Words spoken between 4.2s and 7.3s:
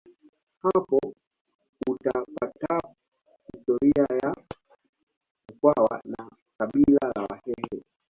ya mkwawa na kabila la